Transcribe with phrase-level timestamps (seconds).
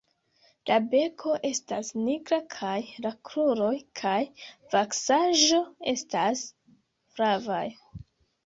[0.69, 2.73] La beko estas nigra kaj
[3.07, 4.17] la kruroj kaj
[4.77, 5.63] vaksaĵo
[5.95, 6.45] estas
[7.13, 7.65] flavaj.